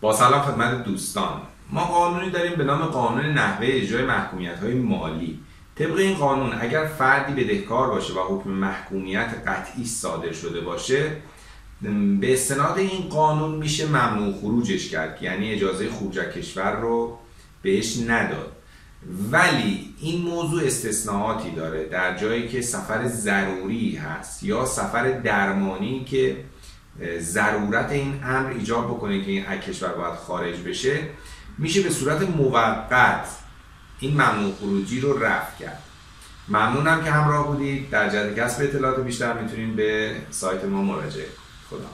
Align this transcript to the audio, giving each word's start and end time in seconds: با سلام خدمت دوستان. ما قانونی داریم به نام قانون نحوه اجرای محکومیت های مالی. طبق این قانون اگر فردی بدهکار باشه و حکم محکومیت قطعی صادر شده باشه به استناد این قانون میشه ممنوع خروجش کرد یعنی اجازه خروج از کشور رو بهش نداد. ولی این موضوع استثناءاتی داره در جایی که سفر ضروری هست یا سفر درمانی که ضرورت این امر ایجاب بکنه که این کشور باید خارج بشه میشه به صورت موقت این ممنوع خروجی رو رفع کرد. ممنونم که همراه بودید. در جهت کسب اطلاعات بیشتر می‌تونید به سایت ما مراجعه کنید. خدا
با 0.00 0.12
سلام 0.12 0.42
خدمت 0.42 0.84
دوستان. 0.84 1.40
ما 1.70 1.84
قانونی 1.84 2.30
داریم 2.30 2.54
به 2.54 2.64
نام 2.64 2.82
قانون 2.82 3.26
نحوه 3.26 3.66
اجرای 3.70 4.04
محکومیت 4.04 4.58
های 4.58 4.74
مالی. 4.74 5.40
طبق 5.74 5.96
این 5.96 6.14
قانون 6.14 6.52
اگر 6.60 6.86
فردی 6.86 7.44
بدهکار 7.44 7.90
باشه 7.90 8.12
و 8.12 8.18
حکم 8.28 8.50
محکومیت 8.50 9.34
قطعی 9.46 9.84
صادر 9.84 10.32
شده 10.32 10.60
باشه 10.60 11.16
به 12.20 12.32
استناد 12.32 12.78
این 12.78 13.08
قانون 13.08 13.54
میشه 13.54 13.86
ممنوع 13.86 14.32
خروجش 14.40 14.90
کرد 14.90 15.22
یعنی 15.22 15.52
اجازه 15.52 15.90
خروج 15.90 16.18
از 16.18 16.26
کشور 16.26 16.80
رو 16.80 17.18
بهش 17.62 17.98
نداد. 18.08 18.52
ولی 19.32 19.94
این 20.00 20.22
موضوع 20.22 20.64
استثناءاتی 20.64 21.50
داره 21.50 21.84
در 21.84 22.16
جایی 22.16 22.48
که 22.48 22.62
سفر 22.62 23.08
ضروری 23.08 23.96
هست 23.96 24.42
یا 24.42 24.64
سفر 24.64 25.10
درمانی 25.10 26.04
که 26.04 26.36
ضرورت 27.20 27.90
این 27.90 28.20
امر 28.24 28.50
ایجاب 28.50 28.86
بکنه 28.86 29.24
که 29.24 29.30
این 29.30 29.44
کشور 29.44 29.92
باید 29.92 30.14
خارج 30.14 30.56
بشه 30.60 31.02
میشه 31.58 31.82
به 31.82 31.90
صورت 31.90 32.22
موقت 32.22 33.28
این 34.00 34.12
ممنوع 34.12 34.54
خروجی 34.60 35.00
رو 35.00 35.18
رفع 35.24 35.64
کرد. 35.64 35.82
ممنونم 36.48 37.04
که 37.04 37.10
همراه 37.10 37.46
بودید. 37.46 37.90
در 37.90 38.08
جهت 38.08 38.38
کسب 38.38 38.62
اطلاعات 38.62 39.00
بیشتر 39.00 39.42
می‌تونید 39.42 39.76
به 39.76 40.16
سایت 40.30 40.64
ما 40.64 40.82
مراجعه 40.82 41.26
کنید. 41.26 41.50
خدا 41.70 41.88